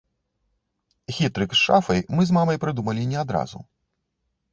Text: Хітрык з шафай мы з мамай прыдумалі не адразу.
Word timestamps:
Хітрык 1.17 1.53
з 1.55 1.59
шафай 1.65 2.01
мы 2.19 2.25
з 2.29 2.37
мамай 2.37 2.57
прыдумалі 2.65 3.05
не 3.13 3.19
адразу. 3.25 3.63